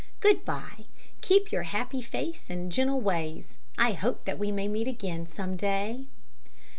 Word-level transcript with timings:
Good 0.19 0.43
bye; 0.43 0.85
keep 1.21 1.51
your 1.51 1.61
happy 1.61 2.01
face 2.01 2.49
and 2.49 2.71
gentle 2.71 2.99
ways. 2.99 3.57
I 3.77 3.91
hope 3.91 4.25
that 4.25 4.39
we 4.39 4.51
may 4.51 4.67
meet 4.67 4.87
again 4.87 5.27
some 5.27 5.55
day." 5.55 6.07